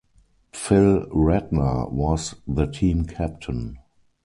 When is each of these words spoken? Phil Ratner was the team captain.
Phil 0.51 1.05
Ratner 1.11 1.91
was 1.91 2.33
the 2.47 2.65
team 2.65 3.05
captain. 3.05 3.77